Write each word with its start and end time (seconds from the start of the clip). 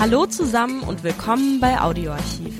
Hallo 0.00 0.26
zusammen 0.26 0.82
und 0.82 1.02
willkommen 1.02 1.58
bei 1.58 1.80
Audioarchiv, 1.80 2.56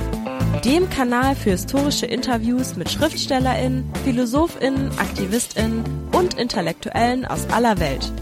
dem 0.64 0.90
Kanal 0.90 1.36
für 1.36 1.50
historische 1.50 2.04
Interviews 2.04 2.74
mit 2.74 2.90
Schriftstellerinnen, 2.90 3.88
Philosophinnen, 4.02 4.90
Aktivistinnen 4.98 5.84
und 6.10 6.34
Intellektuellen 6.34 7.24
aus 7.24 7.48
aller 7.50 7.78
Welt. 7.78 8.12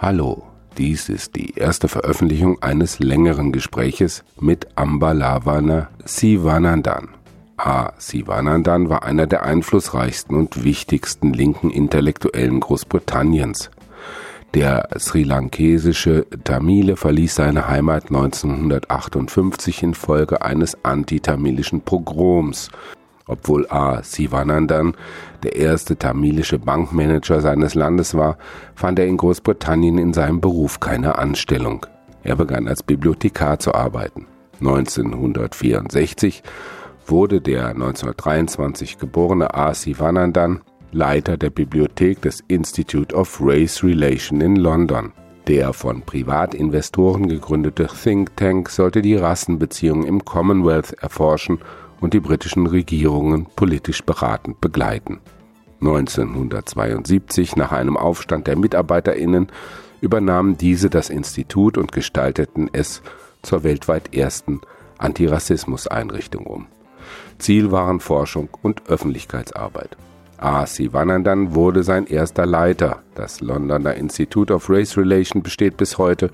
Hallo, 0.00 0.42
dies 0.76 1.08
ist 1.08 1.36
die 1.36 1.54
erste 1.54 1.86
Veröffentlichung 1.86 2.60
eines 2.62 2.98
längeren 2.98 3.52
Gespräches 3.52 4.24
mit 4.40 4.66
Ambalavana 4.76 5.88
Sivanandan. 6.04 7.10
A. 7.56 7.92
Sivanandan 7.96 8.90
war 8.90 9.02
einer 9.04 9.26
der 9.26 9.44
einflussreichsten 9.44 10.36
und 10.36 10.62
wichtigsten 10.62 11.32
linken 11.32 11.70
Intellektuellen 11.70 12.60
Großbritanniens. 12.60 13.70
Der 14.54 14.88
sri-lankesische 14.98 16.26
Tamile 16.44 16.96
verließ 16.96 17.34
seine 17.34 17.68
Heimat 17.68 18.06
1958 18.06 19.82
infolge 19.82 20.42
eines 20.42 20.84
antitamilischen 20.84 21.80
Pogroms. 21.80 22.70
Obwohl 23.26 23.66
A. 23.68 24.02
Sivanandan 24.02 24.94
der 25.42 25.56
erste 25.56 25.96
tamilische 25.96 26.58
Bankmanager 26.58 27.40
seines 27.40 27.74
Landes 27.74 28.14
war, 28.14 28.38
fand 28.74 28.98
er 28.98 29.06
in 29.06 29.16
Großbritannien 29.16 29.98
in 29.98 30.12
seinem 30.12 30.40
Beruf 30.40 30.78
keine 30.78 31.18
Anstellung. 31.18 31.86
Er 32.22 32.36
begann 32.36 32.68
als 32.68 32.82
Bibliothekar 32.82 33.58
zu 33.58 33.74
arbeiten. 33.74 34.26
1964 34.60 36.42
wurde 37.10 37.40
der 37.40 37.68
1923 37.68 38.98
geborene 38.98 39.54
A. 39.54 39.74
Sivanandan 39.74 40.62
Leiter 40.92 41.36
der 41.36 41.50
Bibliothek 41.50 42.22
des 42.22 42.42
Institute 42.48 43.14
of 43.14 43.38
Race 43.40 43.82
Relation 43.84 44.40
in 44.40 44.56
London. 44.56 45.12
Der 45.46 45.72
von 45.72 46.02
Privatinvestoren 46.02 47.28
gegründete 47.28 47.86
Think 47.86 48.36
Tank 48.36 48.68
sollte 48.70 49.02
die 49.02 49.14
Rassenbeziehungen 49.14 50.06
im 50.06 50.24
Commonwealth 50.24 50.94
erforschen 50.94 51.60
und 52.00 52.14
die 52.14 52.20
britischen 52.20 52.66
Regierungen 52.66 53.46
politisch 53.54 54.02
beratend 54.02 54.60
begleiten. 54.60 55.20
1972, 55.80 57.56
nach 57.56 57.72
einem 57.72 57.96
Aufstand 57.96 58.46
der 58.46 58.56
Mitarbeiterinnen, 58.56 59.48
übernahmen 60.00 60.56
diese 60.56 60.90
das 60.90 61.10
Institut 61.10 61.78
und 61.78 61.92
gestalteten 61.92 62.68
es 62.72 63.02
zur 63.42 63.62
weltweit 63.62 64.14
ersten 64.14 64.60
Antirassismus-Einrichtung 64.98 66.46
um. 66.46 66.66
Ziel 67.38 67.70
waren 67.72 68.00
Forschung 68.00 68.48
und 68.62 68.88
Öffentlichkeitsarbeit. 68.88 69.96
A. 70.38 70.66
Sivanandan 70.66 71.54
wurde 71.54 71.82
sein 71.82 72.06
erster 72.06 72.44
Leiter. 72.44 72.98
Das 73.14 73.40
Londoner 73.40 73.94
Institute 73.94 74.52
of 74.52 74.68
Race 74.68 74.96
Relation 74.96 75.42
besteht 75.42 75.76
bis 75.76 75.96
heute 75.96 76.30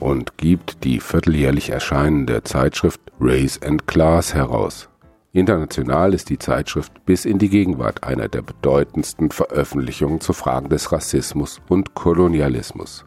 und 0.00 0.36
gibt 0.38 0.82
die 0.84 0.98
vierteljährlich 0.98 1.70
erscheinende 1.70 2.42
Zeitschrift 2.42 3.00
Race 3.20 3.60
and 3.62 3.86
Class 3.86 4.34
heraus. 4.34 4.88
International 5.32 6.14
ist 6.14 6.30
die 6.30 6.38
Zeitschrift 6.38 7.04
bis 7.06 7.24
in 7.24 7.38
die 7.38 7.48
Gegenwart 7.48 8.04
einer 8.04 8.28
der 8.28 8.42
bedeutendsten 8.42 9.30
Veröffentlichungen 9.30 10.20
zu 10.20 10.32
Fragen 10.32 10.68
des 10.68 10.92
Rassismus 10.92 11.60
und 11.68 11.94
Kolonialismus. 11.94 13.04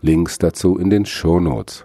Links 0.00 0.38
dazu 0.38 0.78
in 0.78 0.88
den 0.88 1.04
Show 1.04 1.40
Notes. 1.40 1.84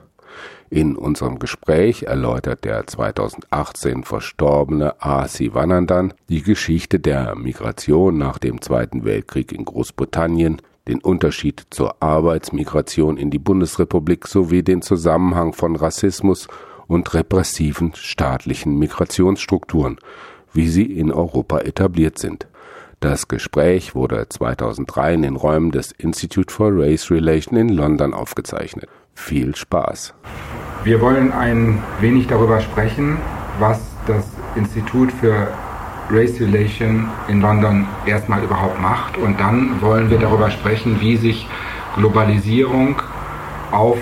In 0.70 0.96
unserem 0.96 1.38
Gespräch 1.38 2.04
erläutert 2.04 2.66
der 2.66 2.88
2018 2.88 4.04
verstorbene 4.04 5.00
A. 5.00 5.28
Sivanandan 5.28 6.14
die 6.28 6.42
Geschichte 6.42 7.00
der 7.00 7.36
Migration 7.36 8.18
nach 8.18 8.40
dem 8.40 8.62
Zweiten 8.62 9.06
Weltkrieg 9.06 9.52
in 9.52 9.64
Großbritannien, 9.64 10.62
den 10.88 11.00
Unterschied 11.00 11.68
zur 11.70 12.02
Arbeitsmigration 12.02 13.18
in 13.18 13.30
die 13.30 13.40
Bundesrepublik 13.40 14.28
sowie 14.28 14.64
den 14.64 14.82
Zusammenhang 14.82 15.54
von 15.54 15.76
Rassismus 15.76 16.48
und 16.88 17.14
repressiven 17.14 17.94
staatlichen 17.96 18.78
Migrationsstrukturen, 18.78 19.98
wie 20.52 20.68
sie 20.68 20.86
in 20.86 21.12
Europa 21.12 21.60
etabliert 21.60 22.18
sind. 22.18 22.48
Das 23.00 23.28
Gespräch 23.28 23.94
wurde 23.94 24.28
2003 24.30 25.14
in 25.14 25.22
den 25.22 25.36
Räumen 25.36 25.72
des 25.72 25.92
Institute 25.92 26.52
for 26.52 26.70
Race 26.72 27.12
Relation 27.12 27.58
in 27.58 27.70
London 27.70 28.14
aufgezeichnet. 28.14 28.90
Viel 29.14 29.56
Spaß! 29.56 30.14
Wir 30.86 31.02
wollen 31.02 31.32
ein 31.32 31.82
wenig 32.00 32.28
darüber 32.28 32.62
sprechen, 32.62 33.18
was 33.58 33.82
das 34.06 34.24
Institut 34.56 35.12
für 35.12 35.48
Race 36.12 36.40
Relation 36.40 37.10
in 37.28 37.42
London 37.42 37.88
erstmal 38.06 38.44
überhaupt 38.44 38.80
macht. 38.80 39.18
Und 39.18 39.40
dann 39.40 39.82
wollen 39.82 40.12
wir 40.12 40.20
darüber 40.20 40.52
sprechen, 40.52 41.02
wie 41.02 41.18
sich 41.18 41.48
Globalisierung 41.96 43.02
auf 43.72 43.98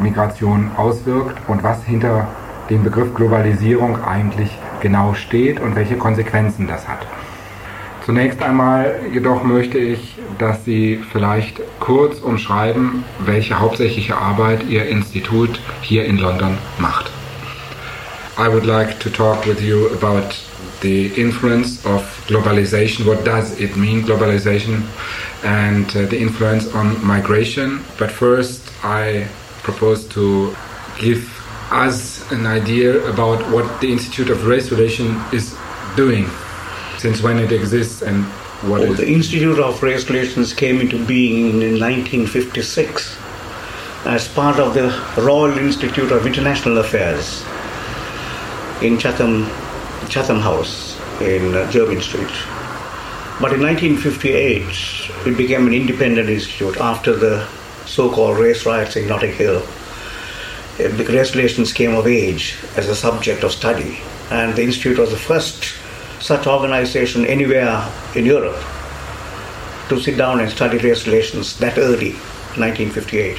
Migration 0.00 0.70
auswirkt 0.76 1.36
und 1.48 1.64
was 1.64 1.82
hinter 1.82 2.28
dem 2.70 2.84
Begriff 2.84 3.12
Globalisierung 3.16 4.04
eigentlich 4.04 4.56
genau 4.80 5.14
steht 5.14 5.58
und 5.58 5.74
welche 5.74 5.96
Konsequenzen 5.96 6.68
das 6.68 6.86
hat. 6.86 7.04
Zunächst 8.08 8.40
einmal 8.40 9.00
jedoch 9.12 9.44
möchte 9.44 9.76
ich, 9.76 10.14
dass 10.38 10.64
Sie 10.64 10.98
vielleicht 11.12 11.60
kurz 11.78 12.20
umschreiben, 12.20 13.04
welche 13.18 13.60
hauptsächliche 13.60 14.16
Arbeit 14.16 14.66
Ihr 14.66 14.86
Institut 14.86 15.60
hier 15.82 16.06
in 16.06 16.16
London 16.16 16.56
macht. 16.78 17.10
I 18.38 18.48
would 18.48 18.64
like 18.64 18.98
to 19.00 19.10
talk 19.10 19.44
with 19.44 19.60
you 19.60 19.88
about 19.88 20.34
the 20.80 21.08
influence 21.20 21.84
of 21.84 22.02
globalization. 22.28 23.04
What 23.04 23.26
does 23.26 23.60
it 23.60 23.76
mean, 23.76 24.06
globalization, 24.06 24.84
and 25.44 25.94
uh, 25.94 26.08
the 26.08 26.16
influence 26.16 26.66
on 26.74 26.96
migration? 27.06 27.84
But 27.98 28.10
first, 28.10 28.72
I 28.82 29.26
propose 29.62 30.08
to 30.14 30.56
give 30.98 31.28
us 31.70 32.24
an 32.32 32.46
idea 32.46 33.06
about 33.06 33.42
what 33.50 33.82
the 33.82 33.92
Institute 33.92 34.30
of 34.30 34.46
Race 34.46 34.70
Relation 34.70 35.20
is 35.30 35.54
doing 35.94 36.24
since 36.98 37.22
when 37.22 37.38
it 37.38 37.52
exists 37.52 38.02
and 38.02 38.24
what 38.70 38.82
oh, 38.82 38.92
The 38.92 39.08
Institute 39.08 39.58
of 39.60 39.82
Race 39.82 40.08
Relations 40.10 40.52
came 40.52 40.80
into 40.80 41.04
being 41.06 41.62
in 41.62 41.78
1956 41.78 43.16
as 44.04 44.26
part 44.28 44.58
of 44.58 44.74
the 44.74 44.88
Royal 45.16 45.56
Institute 45.58 46.10
of 46.10 46.26
International 46.26 46.78
Affairs 46.78 47.44
in 48.82 48.98
Chatham, 48.98 49.46
Chatham 50.08 50.40
House 50.40 50.98
in 51.20 51.54
uh, 51.54 51.70
Jermyn 51.70 52.02
Street. 52.02 52.32
But 53.40 53.52
in 53.52 53.62
1958, 53.62 55.28
it 55.28 55.36
became 55.36 55.68
an 55.68 55.74
independent 55.74 56.28
institute 56.28 56.76
after 56.78 57.14
the 57.14 57.46
so-called 57.86 58.38
race 58.38 58.66
riots 58.66 58.96
in 58.96 59.06
Notting 59.06 59.32
Hill. 59.32 59.58
Uh, 59.58 60.88
the 60.96 61.04
race 61.08 61.34
relations 61.36 61.72
came 61.72 61.94
of 61.94 62.08
age 62.08 62.56
as 62.76 62.88
a 62.88 62.96
subject 62.96 63.44
of 63.44 63.52
study, 63.52 64.00
and 64.30 64.56
the 64.56 64.62
institute 64.62 64.98
was 64.98 65.10
the 65.10 65.16
first 65.16 65.77
such 66.20 66.46
organization 66.46 67.24
anywhere 67.26 67.86
in 68.14 68.24
Europe 68.26 68.60
to 69.88 70.00
sit 70.00 70.16
down 70.16 70.40
and 70.40 70.50
study 70.50 70.78
race 70.78 71.06
relations 71.06 71.58
that 71.58 71.78
early, 71.78 72.12
1958. 72.56 73.36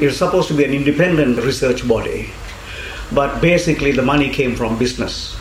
It 0.00 0.06
was 0.06 0.16
supposed 0.16 0.48
to 0.48 0.54
be 0.54 0.64
an 0.64 0.72
independent 0.72 1.38
research 1.38 1.86
body, 1.86 2.30
but 3.12 3.40
basically 3.40 3.92
the 3.92 4.02
money 4.02 4.30
came 4.30 4.54
from 4.54 4.78
business. 4.78 5.36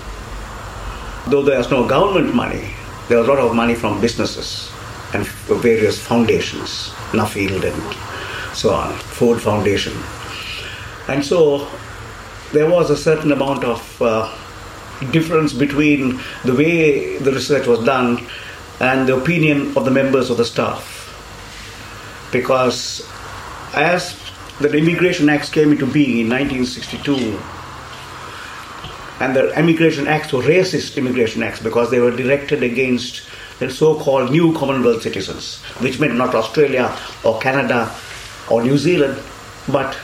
Though 1.28 1.44
there 1.44 1.58
was 1.58 1.70
no 1.72 1.88
government 1.88 2.34
money, 2.36 2.74
there 3.08 3.20
was 3.20 3.28
a 3.28 3.32
lot 3.32 3.40
of 3.40 3.56
money 3.56 3.76
from 3.76 4.02
businesses 4.02 4.72
and 5.14 5.26
various 5.26 6.00
foundations, 6.00 6.90
Nuffield 7.12 7.64
and 7.64 8.56
so 8.56 8.74
on, 8.74 8.94
Ford 8.94 9.42
Foundation. 9.42 9.94
And 11.08 11.24
so 11.26 11.68
there 12.52 12.70
was 12.70 12.90
a 12.90 12.98
certain 12.98 13.32
amount 13.32 13.64
of 13.64 14.02
uh, 14.02 14.36
difference 15.12 15.54
between 15.54 16.20
the 16.44 16.54
way 16.54 17.18
the 17.18 17.32
research 17.32 17.68
was 17.68 17.84
done 17.86 18.26
and 18.80 19.08
the 19.08 19.16
opinion 19.16 19.76
of 19.78 19.86
the 19.86 19.92
members 19.92 20.30
of 20.30 20.38
the 20.38 20.46
staff. 20.46 20.98
Because 22.32 23.08
as 23.74 24.20
the 24.60 24.72
Immigration 24.72 25.30
Acts 25.30 25.50
came 25.50 25.72
into 25.72 25.86
being 25.86 26.20
in 26.20 26.30
1962, 26.30 27.40
and 29.20 29.36
the 29.36 29.58
Immigration 29.58 30.08
Acts 30.08 30.32
were 30.32 30.42
racist 30.42 30.96
immigration 30.98 31.44
acts 31.44 31.60
because 31.60 31.92
they 31.92 32.00
were 32.00 32.16
directed 32.16 32.64
against 32.64 33.24
the 33.60 33.70
so-called 33.70 34.32
new 34.32 34.54
Commonwealth 34.54 35.02
citizens, 35.02 35.58
which 35.80 36.00
meant 36.00 36.16
not 36.16 36.34
Australia 36.34 36.98
or 37.26 37.38
Canada 37.40 37.94
or 38.50 38.64
New 38.64 38.78
Zealand, 38.78 39.22
but 39.68 39.98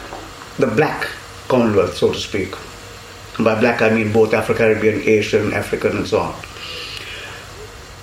the 0.58 0.68
black 0.68 1.08
Commonwealth, 1.48 1.96
so 1.96 2.12
to 2.12 2.20
speak. 2.20 2.54
By 3.40 3.60
black, 3.60 3.82
I 3.82 3.90
mean 3.90 4.14
both 4.14 4.34
Afro 4.34 4.56
Caribbean, 4.56 5.02
Asian, 5.02 5.54
African, 5.54 5.98
and 5.98 6.08
so 6.08 6.20
on. 6.20 6.36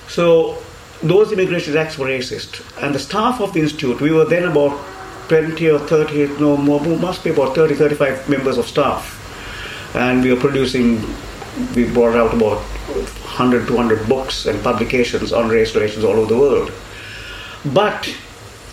So 0.07 0.57
those 1.01 1.31
immigration 1.31 1.75
acts 1.75 1.97
were 1.97 2.07
racist. 2.07 2.61
And 2.81 2.93
the 2.93 2.99
staff 2.99 3.41
of 3.41 3.53
the 3.53 3.61
institute, 3.61 3.99
we 3.99 4.11
were 4.11 4.25
then 4.25 4.43
about 4.43 4.79
20 5.27 5.69
or 5.69 5.79
30, 5.79 6.39
no 6.39 6.55
more, 6.55 6.79
must 6.97 7.23
be 7.23 7.31
about 7.31 7.55
30, 7.55 7.75
35 7.75 8.29
members 8.29 8.57
of 8.57 8.67
staff. 8.67 9.19
And 9.95 10.23
we 10.23 10.31
were 10.31 10.39
producing, 10.39 11.01
we 11.75 11.85
brought 11.91 12.15
out 12.15 12.33
about 12.33 12.59
100, 12.59 13.67
200 13.67 14.07
books 14.07 14.45
and 14.45 14.61
publications 14.63 15.33
on 15.33 15.49
race 15.49 15.73
relations 15.73 16.03
all 16.03 16.13
over 16.13 16.33
the 16.33 16.39
world. 16.39 16.71
But 17.65 18.15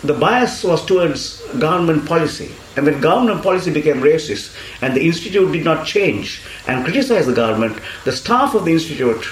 the 0.03 0.13
bias 0.13 0.63
was 0.63 0.83
towards 0.85 1.41
government 1.59 2.07
policy. 2.07 2.51
And 2.75 2.85
when 2.85 3.01
government 3.01 3.43
policy 3.43 3.71
became 3.71 3.97
racist 3.97 4.55
and 4.81 4.95
the 4.95 5.05
institute 5.05 5.51
did 5.51 5.63
not 5.63 5.85
change 5.85 6.41
and 6.67 6.83
criticize 6.83 7.27
the 7.27 7.33
government, 7.33 7.79
the 8.03 8.11
staff 8.11 8.55
of 8.55 8.65
the 8.65 8.73
institute 8.73 9.27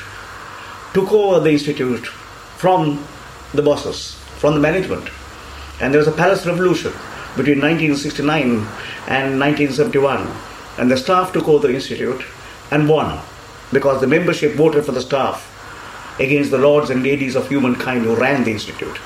took 0.94 1.12
over 1.12 1.40
the 1.40 1.52
institute 1.52 2.06
from 2.06 3.04
the 3.54 3.64
bosses, 3.64 4.16
from 4.38 4.54
the 4.54 4.60
management. 4.60 5.10
And 5.82 5.94
there 5.94 6.00
was 6.00 6.08
a 6.08 6.12
palace 6.12 6.46
revolution 6.46 6.92
between 7.36 7.62
1969 7.62 8.68
and 9.08 9.40
1971. 9.40 10.28
And 10.78 10.92
the 10.92 10.98
staff 10.98 11.34
took 11.34 11.48
over 11.48 11.68
the 11.68 11.74
institute 11.74 12.24
and 12.70 12.88
won 12.88 13.20
because 13.72 14.02
the 14.02 14.08
membership 14.08 14.54
voted 14.54 14.86
for 14.86 14.92
the 14.92 15.02
staff 15.02 15.46
against 16.20 16.52
the 16.52 16.58
lords 16.58 16.90
and 16.90 17.02
ladies 17.02 17.36
of 17.36 17.48
humankind 17.48 18.04
who 18.04 18.16
ran 18.16 18.44
the 18.44 18.52
institute. 18.52 19.00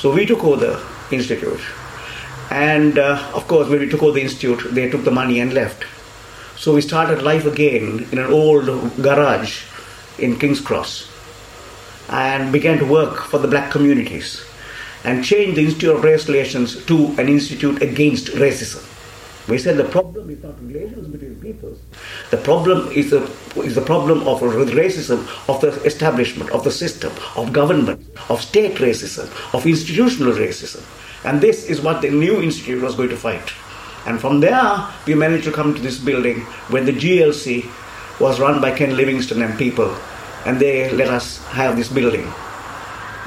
So 0.00 0.10
we 0.10 0.24
took 0.24 0.42
over 0.42 0.56
the 0.56 0.82
institute. 1.14 1.60
And 2.50 2.98
uh, 2.98 3.30
of 3.34 3.46
course, 3.46 3.68
when 3.68 3.80
we 3.80 3.88
took 3.88 4.02
over 4.02 4.12
the 4.12 4.22
institute, 4.22 4.74
they 4.74 4.88
took 4.88 5.04
the 5.04 5.10
money 5.10 5.40
and 5.40 5.52
left. 5.52 5.84
So 6.56 6.74
we 6.74 6.80
started 6.80 7.20
life 7.20 7.44
again 7.44 8.08
in 8.10 8.16
an 8.16 8.32
old 8.32 8.64
garage 9.02 9.62
in 10.18 10.38
King's 10.38 10.60
Cross 10.60 11.06
and 12.08 12.50
began 12.50 12.78
to 12.78 12.86
work 12.86 13.24
for 13.24 13.36
the 13.36 13.46
black 13.46 13.70
communities 13.70 14.42
and 15.04 15.22
changed 15.22 15.58
the 15.58 15.64
Institute 15.66 15.94
of 15.94 16.02
Race 16.02 16.26
Relations 16.28 16.82
to 16.86 17.08
an 17.18 17.28
institute 17.28 17.82
against 17.82 18.28
racism. 18.28 18.86
We 19.48 19.58
said 19.58 19.76
the 19.76 19.84
problem 19.84 20.30
is 20.30 20.42
not 20.42 20.58
relations 20.62 21.08
between 21.08 21.36
peoples. 21.40 21.78
The 22.30 22.36
problem 22.36 22.88
is 22.92 23.10
the, 23.10 23.22
is 23.56 23.74
the 23.74 23.82
problem 23.82 24.26
of 24.28 24.40
racism 24.40 25.26
of 25.48 25.60
the 25.60 25.82
establishment, 25.82 26.50
of 26.50 26.62
the 26.62 26.70
system, 26.70 27.12
of 27.36 27.52
government, 27.52 28.06
of 28.28 28.40
state 28.40 28.76
racism, 28.76 29.26
of 29.52 29.66
institutional 29.66 30.32
racism. 30.32 30.84
And 31.24 31.40
this 31.40 31.68
is 31.68 31.80
what 31.80 32.02
the 32.02 32.10
new 32.10 32.40
institute 32.40 32.82
was 32.82 32.94
going 32.94 33.08
to 33.08 33.16
fight. 33.16 33.52
And 34.06 34.20
from 34.20 34.40
there, 34.40 34.86
we 35.06 35.14
managed 35.14 35.44
to 35.44 35.52
come 35.52 35.74
to 35.74 35.82
this 35.82 35.98
building 35.98 36.40
when 36.70 36.86
the 36.86 36.92
GLC 36.92 37.68
was 38.20 38.40
run 38.40 38.60
by 38.60 38.76
Ken 38.76 38.96
Livingstone 38.96 39.42
and 39.42 39.58
people. 39.58 39.94
And 40.46 40.58
they 40.58 40.90
let 40.92 41.08
us 41.08 41.44
have 41.48 41.76
this 41.76 41.88
building. 41.88 42.32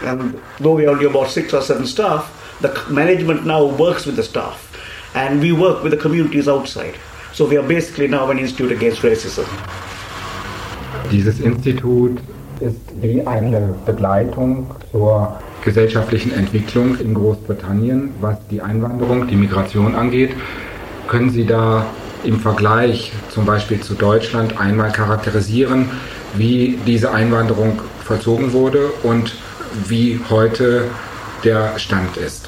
And 0.01 0.41
though 0.59 0.73
we 0.73 0.87
only 0.87 1.05
about 1.05 1.29
six 1.29 1.53
or 1.53 1.61
seven 1.61 1.85
staff, 1.85 2.39
the 2.61 2.73
management 2.89 3.45
now 3.45 3.65
works 3.65 4.05
with 4.05 4.15
the 4.15 4.23
staff 4.23 4.69
and 5.15 5.39
we 5.41 5.51
work 5.51 5.83
with 5.83 5.91
the 5.91 5.97
communities 5.97 6.47
outside. 6.47 6.95
So 7.33 7.49
we 7.49 7.57
are 7.57 7.67
basically 7.67 8.07
now 8.07 8.29
an 8.29 8.37
institute 8.37 8.71
against 8.71 9.03
racism. 9.03 9.45
Dieses 11.11 11.39
Institut 11.39 12.19
ist 12.59 12.75
wie 13.01 13.25
eine 13.25 13.73
Begleitung 13.87 14.67
zur 14.91 15.39
gesellschaftlichen 15.65 16.31
Entwicklung 16.31 16.95
in 16.99 17.15
Großbritannien, 17.15 18.11
was 18.21 18.37
die 18.51 18.61
Einwanderung, 18.61 19.27
die 19.27 19.35
Migration 19.35 19.95
angeht. 19.95 20.29
Können 21.07 21.31
Sie 21.31 21.45
da 21.45 21.87
im 22.23 22.39
Vergleich 22.39 23.11
zum 23.29 23.47
Beispiel 23.47 23.79
zu 23.79 23.95
Deutschland 23.95 24.59
einmal 24.59 24.91
charakterisieren, 24.91 25.89
wie 26.35 26.77
diese 26.85 27.11
Einwanderung 27.11 27.81
vollzogen 28.03 28.53
wurde 28.53 28.91
und 29.01 29.33
wie 29.87 30.19
heute 30.29 30.85
der 31.43 31.79
Stand 31.79 32.15
ist? 32.17 32.47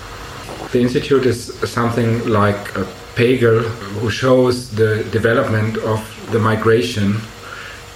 The 0.74 0.82
Institute 0.82 1.28
is 1.28 1.52
something 1.64 2.28
like 2.28 2.56
a 2.76 2.86
pager 3.16 3.64
who 4.00 4.10
shows 4.10 4.70
the 4.72 5.04
development 5.12 5.78
of 5.78 6.02
the 6.32 6.40
migration 6.40 7.16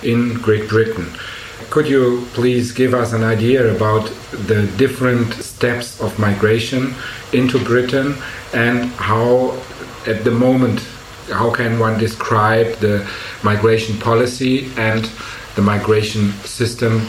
in 0.02 0.34
Great 0.36 0.70
Britain. 0.70 1.06
Could 1.70 1.88
you 1.88 2.26
please 2.34 2.72
give 2.72 2.94
us 2.94 3.14
an 3.14 3.24
idea 3.24 3.76
about 3.76 4.06
the 4.32 4.66
different 4.78 5.34
steps 5.34 6.02
of 6.02 6.18
migration 6.18 6.96
into 7.34 7.64
Britain 7.64 8.16
and 8.54 8.86
how, 8.92 9.60
at 10.08 10.24
the 10.24 10.32
moment, 10.32 10.80
how 11.32 11.52
can 11.52 11.78
one 11.78 12.00
describe 12.00 12.74
the 12.78 13.08
migration 13.44 14.00
policy 14.00 14.72
and 14.78 15.12
the 15.56 15.62
migration 15.62 16.32
system 16.44 17.08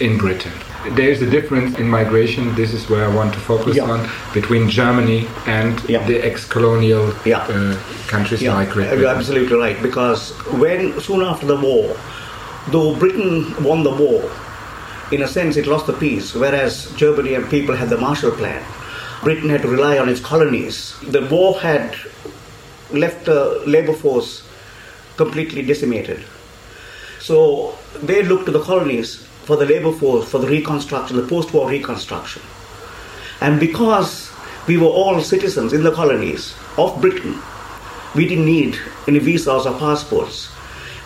in 0.00 0.18
Britain? 0.18 0.52
There's 0.92 1.22
a 1.22 1.30
difference 1.30 1.78
in 1.78 1.88
migration. 1.88 2.54
This 2.54 2.72
is 2.72 2.88
where 2.90 3.04
I 3.04 3.14
want 3.14 3.32
to 3.34 3.40
focus 3.40 3.76
yeah. 3.76 3.84
on 3.84 4.08
between 4.32 4.68
Germany 4.68 5.26
and 5.46 5.82
yeah. 5.88 6.06
the 6.06 6.24
ex-colonial 6.24 7.14
yeah. 7.24 7.38
uh, 7.48 7.76
countries 8.06 8.42
like 8.42 8.70
Great 8.70 8.88
Britain. 8.88 9.00
You're 9.00 9.14
absolutely 9.14 9.56
right 9.56 9.80
because 9.82 10.30
when 10.52 11.00
soon 11.00 11.22
after 11.22 11.46
the 11.46 11.56
war, 11.56 11.96
though 12.68 12.94
Britain 12.96 13.62
won 13.62 13.82
the 13.82 13.94
war, 13.94 14.30
in 15.12 15.22
a 15.22 15.28
sense 15.28 15.56
it 15.56 15.66
lost 15.66 15.86
the 15.86 15.92
peace, 15.92 16.34
whereas 16.34 16.92
Germany 16.96 17.34
and 17.34 17.48
people 17.48 17.74
had 17.74 17.88
the 17.88 17.98
Marshall 17.98 18.32
Plan. 18.32 18.62
Britain 19.22 19.48
had 19.48 19.62
to 19.62 19.68
rely 19.68 19.98
on 19.98 20.08
its 20.08 20.20
colonies. 20.20 20.98
The 21.00 21.26
war 21.26 21.58
had 21.60 21.96
left 22.90 23.24
the 23.24 23.62
labor 23.66 23.94
force 23.94 24.46
completely 25.16 25.62
decimated. 25.62 26.22
So 27.20 27.78
they 28.02 28.22
looked 28.22 28.46
to 28.46 28.50
the 28.52 28.60
colonies 28.60 29.26
for 29.44 29.56
the 29.56 29.66
labor 29.66 29.92
force, 29.92 30.28
for 30.30 30.38
the 30.38 30.46
reconstruction, 30.46 31.16
the 31.16 31.26
post 31.26 31.52
war 31.52 31.68
reconstruction. 31.68 32.42
And 33.40 33.60
because 33.60 34.32
we 34.66 34.76
were 34.76 34.86
all 34.86 35.20
citizens 35.20 35.72
in 35.72 35.82
the 35.82 35.92
colonies 35.92 36.54
of 36.78 37.00
Britain, 37.00 37.40
we 38.14 38.26
didn't 38.26 38.46
need 38.46 38.78
any 39.06 39.18
visas 39.18 39.66
or 39.66 39.78
passports. 39.78 40.50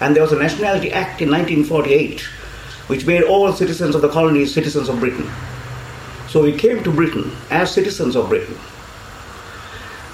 And 0.00 0.14
there 0.14 0.23
was 0.23 0.32
a 0.32 0.38
Nationality 0.38 0.93
Act 0.93 1.20
in 1.20 1.31
1948 1.31 2.20
which 2.88 3.06
made 3.06 3.23
all 3.23 3.52
citizens 3.52 3.94
of 3.94 4.02
the 4.02 4.08
colonies 4.08 4.52
citizens 4.52 4.88
of 4.88 4.99
Britain. 4.99 5.31
So 6.29 6.43
we 6.43 6.56
came 6.56 6.82
to 6.85 6.90
Britain 6.90 7.31
as 7.50 7.70
citizens 7.70 8.17
of 8.17 8.29
Britain. 8.29 8.56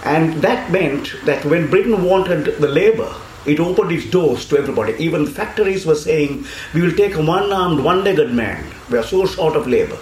And 0.04 0.42
that 0.42 0.70
meant 0.70 1.14
that 1.24 1.44
when 1.44 1.70
Britain 1.70 2.04
wanted 2.04 2.44
the 2.58 2.68
labor 2.68 3.14
it 3.46 3.60
opened 3.60 3.92
its 3.92 4.10
doors 4.10 4.46
to 4.48 4.58
everybody. 4.58 4.94
Even 4.94 5.26
factories 5.26 5.84
were 5.84 5.94
saying, 5.94 6.44
we 6.72 6.82
will 6.82 6.92
take 6.92 7.14
a 7.14 7.22
one 7.22 7.52
armed, 7.52 7.84
one 7.84 8.04
legged 8.04 8.32
man. 8.32 8.64
We 8.90 8.98
are 8.98 9.02
so 9.02 9.26
short 9.26 9.56
of 9.56 9.66
labor. 9.66 9.98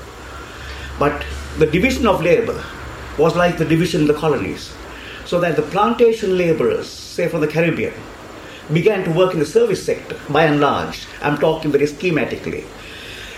But 0.99 1.25
the 1.59 1.67
division 1.67 2.07
of 2.07 2.23
labor 2.23 2.65
was 3.19 3.37
like 3.37 3.59
the 3.59 3.65
division 3.65 4.03
in 4.03 4.07
the 4.07 4.15
colonies. 4.15 4.73
So 5.25 5.41
that 5.41 5.57
the 5.57 5.63
plantation 5.63 6.37
laborers, 6.37 6.89
say 6.89 7.29
from 7.29 7.41
the 7.41 7.49
Caribbean, 7.49 7.95
began 8.73 9.05
to 9.05 9.11
work 9.11 9.33
in 9.33 9.41
the 9.41 9.47
service 9.47 9.85
sector 9.85 10.19
by 10.29 10.45
and 10.45 10.61
large. 10.61 11.07
I'm 11.21 11.39
talking 11.39 11.73
very 11.73 11.87
schematically. 11.87 12.65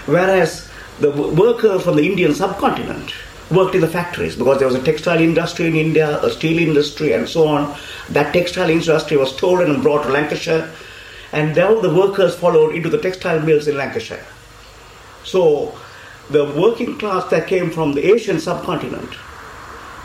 Whereas 0.06 0.68
the 1.00 1.10
worker 1.10 1.78
from 1.78 1.96
the 1.96 2.06
Indian 2.06 2.34
subcontinent 2.34 3.12
worked 3.50 3.74
in 3.74 3.80
the 3.80 3.88
factories 3.88 4.36
because 4.36 4.58
there 4.58 4.66
was 4.66 4.76
a 4.76 4.82
textile 4.82 5.20
industry 5.20 5.66
in 5.66 5.76
India, 5.76 6.20
a 6.22 6.30
steel 6.30 6.58
industry, 6.58 7.12
and 7.12 7.28
so 7.28 7.46
on. 7.46 7.76
That 8.10 8.32
textile 8.32 8.70
industry 8.70 9.16
was 9.16 9.34
stolen 9.36 9.70
and 9.70 9.82
brought 9.82 10.04
to 10.04 10.08
Lancashire, 10.10 10.70
and 11.32 11.54
now 11.56 11.80
the 11.80 11.92
workers 11.92 12.34
followed 12.34 12.74
into 12.74 12.88
the 12.88 12.98
textile 12.98 13.40
mills 13.40 13.68
in 13.68 13.76
Lancashire. 13.76 14.26
So 15.24 15.76
the 16.30 16.44
working 16.44 16.98
class 16.98 17.28
that 17.30 17.46
came 17.46 17.70
from 17.70 17.92
the 17.92 18.12
Asian 18.12 18.40
subcontinent 18.40 19.10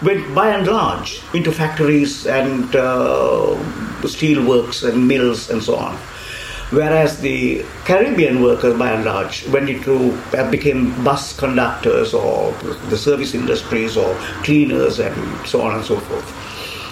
went 0.02 0.34
by 0.34 0.50
and 0.50 0.66
large 0.66 1.22
into 1.34 1.52
factories 1.52 2.26
and 2.26 2.74
uh, 2.76 4.08
steel 4.08 4.46
works 4.46 4.84
and 4.84 5.08
mills 5.08 5.50
and 5.50 5.62
so 5.62 5.76
on 5.76 6.00
whereas 6.72 7.20
the 7.22 7.64
Caribbean 7.86 8.42
workers, 8.42 8.78
by 8.78 8.92
and 8.92 9.06
large, 9.06 9.48
went 9.48 9.70
into 9.70 10.18
became 10.52 11.04
bus 11.04 11.38
conductors 11.38 12.14
or 12.14 12.52
the 12.90 12.98
service 12.98 13.34
industries 13.34 13.98
or 13.98 14.16
cleaners 14.44 15.00
and 15.00 15.48
so 15.48 15.62
on 15.62 15.76
and 15.76 15.86
so 15.86 15.98
forth. 15.98 16.36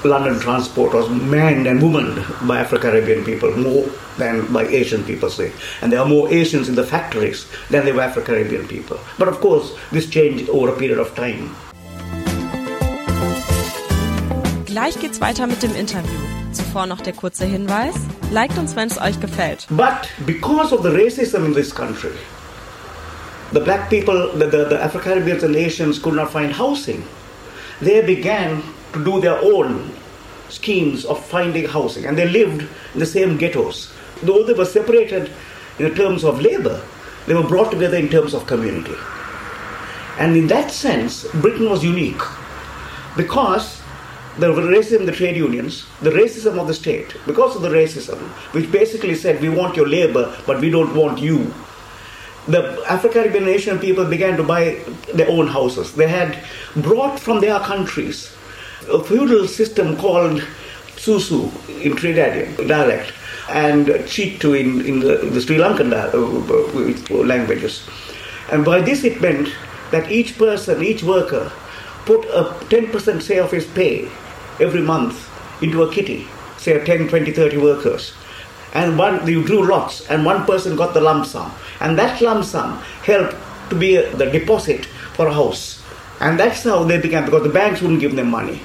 London 0.06 0.40
transport 0.40 0.94
was 0.94 1.10
manned 1.10 1.68
and 1.68 1.82
womaned 1.82 2.24
by 2.48 2.60
Afro-Caribbean 2.60 3.26
people 3.26 3.52
more 3.58 3.90
than 4.18 4.52
by 4.54 4.66
Asian 4.68 5.04
people, 5.04 5.30
say. 5.30 5.52
And 5.82 5.92
there 5.92 6.00
are 6.00 6.08
more 6.08 6.30
Asians 6.32 6.70
in 6.70 6.76
the 6.76 6.84
factories 6.84 7.48
than 7.70 7.84
there 7.84 7.94
were 7.94 8.02
Afro-Caribbean 8.02 8.68
people. 8.68 9.00
But 9.18 9.28
of 9.28 9.40
course, 9.40 9.76
this 9.92 10.10
changed 10.10 10.50
over 10.50 10.70
a 10.70 10.78
period 10.78 11.00
of 11.00 11.14
time. 11.16 11.56
Gleich 14.66 15.00
geht's 15.00 15.20
weiter 15.20 15.48
mit 15.48 15.60
dem 15.60 15.76
Interview. 15.76 16.37
Zuvor 16.58 16.88
noch 16.88 17.02
der 17.02 17.14
kurze 17.14 17.46
Hinweis. 17.46 17.96
Liked 18.32 18.58
uns, 18.58 18.76
wenn 18.76 18.90
es 18.90 19.00
euch 19.00 19.20
gefällt. 19.20 19.68
But 19.70 20.10
because 20.26 20.74
of 20.74 20.82
the 20.82 20.90
racism 20.90 21.46
in 21.46 21.54
this 21.54 21.72
country, 21.74 22.18
the 23.54 23.60
black 23.60 23.90
people, 23.90 24.32
the, 24.34 24.48
the, 24.48 24.66
the 24.66 24.84
Afro-Caribbeans 24.84 25.44
and 25.44 25.56
Asians 25.56 26.00
could 26.00 26.16
not 26.16 26.32
find 26.32 26.52
housing. 26.52 27.04
They 27.80 28.02
began 28.02 28.64
to 28.94 29.04
do 29.04 29.22
their 29.22 29.38
own 29.38 29.92
schemes 30.50 31.06
of 31.06 31.24
finding 31.24 31.66
housing 31.66 32.06
and 32.06 32.18
they 32.18 32.28
lived 32.28 32.62
in 32.94 33.00
the 33.00 33.06
same 33.06 33.38
ghettos. 33.38 33.94
Though 34.24 34.44
they 34.44 34.54
were 34.54 34.66
separated 34.66 35.30
in 35.78 35.94
terms 35.94 36.24
of 36.24 36.42
labor, 36.42 36.82
they 37.28 37.36
were 37.36 37.48
brought 37.48 37.72
together 37.72 37.98
in 37.98 38.10
terms 38.10 38.34
of 38.34 38.48
community. 38.48 38.96
And 40.18 40.36
in 40.36 40.48
that 40.48 40.72
sense, 40.72 41.28
Britain 41.36 41.70
was 41.70 41.84
unique 41.84 42.22
because 43.16 43.77
the 44.40 44.48
racism 44.48 45.06
the 45.06 45.12
trade 45.12 45.36
unions, 45.36 45.86
the 46.02 46.12
racism 46.12 46.60
of 46.60 46.68
the 46.68 46.74
state, 46.74 47.16
because 47.26 47.56
of 47.56 47.62
the 47.62 47.70
racism, 47.70 48.20
which 48.54 48.72
basically 48.72 49.16
said 49.16 49.42
we 49.42 49.50
want 49.50 49.76
your 49.76 49.88
labor, 49.88 50.36
but 50.46 50.62
we 50.62 50.70
don't 50.70 50.96
want 50.96 51.20
you. 51.20 51.54
the 52.48 52.82
African 52.88 53.24
Caribbean 53.24 53.48
Asian 53.48 53.78
people 53.78 54.06
began 54.06 54.38
to 54.38 54.44
buy 54.44 54.80
their 55.14 55.30
own 55.30 55.48
houses. 55.48 55.94
They 55.94 56.08
had 56.08 56.38
brought 56.76 57.20
from 57.20 57.42
their 57.42 57.60
countries 57.60 58.34
a 58.90 59.04
feudal 59.04 59.48
system 59.48 59.98
called 59.98 60.42
Susu 60.96 61.52
in 61.84 61.94
Trinidadian 61.94 62.68
dialect 62.68 63.14
and 63.50 63.88
Chitu 63.88 64.60
in, 64.60 64.86
in 64.86 65.00
the, 65.00 65.18
the 65.18 65.42
Sri 65.42 65.58
Lankan 65.58 65.92
uh, 65.94 67.16
languages. 67.16 67.88
And 68.52 68.64
by 68.64 68.80
this 68.82 69.04
it 69.04 69.20
meant 69.22 69.54
that 69.92 70.10
each 70.10 70.38
person, 70.38 70.84
each 70.84 71.04
worker, 71.04 71.52
put 72.06 72.24
a 72.26 72.44
10% 72.70 73.22
say 73.22 73.40
of 73.40 73.52
his 73.52 73.66
pay 73.66 74.10
every 74.60 74.82
month 74.82 75.30
into 75.62 75.84
a 75.84 75.92
kitty, 75.92 76.28
say 76.58 76.84
10, 76.84 77.08
20, 77.08 77.32
30 77.32 77.58
workers. 77.58 78.14
And 78.74 78.98
one, 78.98 79.26
you 79.28 79.44
drew 79.44 79.66
lots, 79.66 80.08
and 80.10 80.26
one 80.26 80.46
person 80.46 80.76
got 80.76 80.94
the 80.94 81.02
lump 81.02 81.26
sum. 81.26 81.52
And 81.80 81.98
that 81.98 82.22
lump 82.22 82.46
sum 82.46 82.80
helped 83.04 83.36
to 83.70 83.76
be 83.76 83.98
the 83.98 84.26
deposit 84.26 84.86
for 85.16 85.28
a 85.28 85.34
house. 85.34 85.82
And 86.20 86.40
that's 86.40 86.64
how 86.64 86.84
they 86.84 87.00
began, 87.00 87.26
because 87.26 87.44
the 87.44 87.50
banks 87.50 87.82
wouldn't 87.82 88.02
give 88.02 88.16
them 88.16 88.30
money 88.30 88.62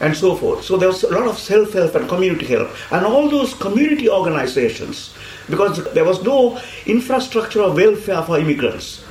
and 0.00 0.16
so 0.16 0.34
forth. 0.34 0.64
So 0.64 0.76
there 0.76 0.88
was 0.88 1.04
a 1.04 1.10
lot 1.10 1.26
of 1.26 1.38
self 1.38 1.72
help 1.72 1.94
and 1.94 2.08
community 2.08 2.46
help. 2.46 2.70
And 2.92 3.04
all 3.04 3.28
those 3.28 3.54
community 3.54 4.08
organizations, 4.08 5.14
because 5.48 5.92
there 5.92 6.04
was 6.04 6.22
no 6.22 6.60
infrastructure 6.86 7.62
of 7.62 7.76
welfare 7.76 8.22
for 8.22 8.38
immigrants, 8.38 9.04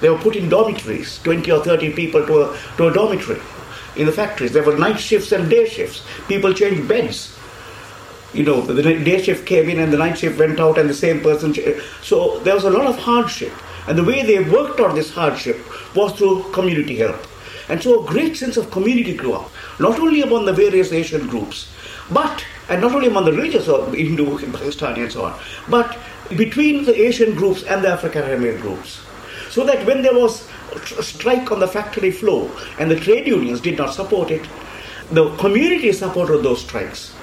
they 0.00 0.08
were 0.08 0.18
put 0.18 0.36
in 0.36 0.48
dormitories, 0.48 1.20
20 1.22 1.50
or 1.50 1.64
30 1.64 1.92
people 1.94 2.24
to 2.26 2.42
a, 2.42 2.58
to 2.76 2.88
a 2.88 2.92
dormitory 2.92 3.40
in 3.96 4.06
the 4.06 4.12
factories. 4.12 4.52
There 4.52 4.62
were 4.62 4.76
night 4.76 4.98
shifts 4.98 5.32
and 5.32 5.48
day 5.48 5.68
shifts. 5.68 6.02
People 6.28 6.52
changed 6.52 6.88
beds. 6.88 7.36
You 8.34 8.44
know, 8.44 8.60
the 8.60 8.82
day 8.82 9.22
shift 9.22 9.46
came 9.46 9.68
in 9.68 9.78
and 9.78 9.92
the 9.92 9.96
night 9.96 10.18
shift 10.18 10.38
went 10.38 10.60
out, 10.60 10.78
and 10.78 10.90
the 10.90 10.94
same 10.94 11.20
person. 11.20 11.54
So 12.02 12.38
there 12.40 12.54
was 12.54 12.64
a 12.64 12.70
lot 12.70 12.86
of 12.86 12.98
hardship. 12.98 13.52
And 13.88 13.96
the 13.96 14.04
way 14.04 14.22
they 14.22 14.42
worked 14.42 14.80
on 14.80 14.94
this 14.94 15.12
hardship 15.12 15.58
was 15.94 16.12
through 16.12 16.50
community 16.52 16.96
help. 16.96 17.24
And 17.68 17.82
so 17.82 18.04
a 18.04 18.06
great 18.06 18.36
sense 18.36 18.56
of 18.56 18.70
community 18.70 19.16
grew 19.16 19.32
up, 19.32 19.50
not 19.80 19.98
only 19.98 20.22
among 20.22 20.44
the 20.44 20.52
various 20.52 20.92
Asian 20.92 21.26
groups, 21.26 21.68
but, 22.10 22.44
and 22.68 22.80
not 22.80 22.94
only 22.94 23.08
among 23.08 23.24
the 23.24 23.32
religious 23.32 23.68
or 23.68 23.92
Hindu, 23.94 24.38
Pakistani, 24.38 24.98
and 24.98 25.12
so 25.12 25.24
on, 25.24 25.40
but 25.68 25.98
between 26.36 26.84
the 26.84 26.94
Asian 27.00 27.34
groups 27.34 27.62
and 27.64 27.82
the 27.82 27.88
African 27.88 28.22
American 28.22 28.60
groups. 28.60 29.00
So 29.50 29.64
that 29.64 29.86
when 29.86 30.02
there 30.02 30.14
was 30.14 30.48
strike 31.02 31.50
on 31.50 31.60
the 31.60 31.68
factory 31.68 32.10
floor 32.10 32.50
and 32.78 32.90
the 32.90 32.98
trade 32.98 33.26
unions 33.26 33.60
did 33.60 33.78
not 33.78 33.94
support 33.94 34.30
it, 34.30 34.46
the 35.10 35.34
community 35.36 35.92
supported 35.92 36.38
those 36.38 36.62
strikes. 36.62 37.14